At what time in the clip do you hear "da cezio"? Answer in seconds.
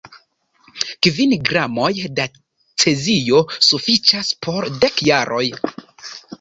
2.21-3.45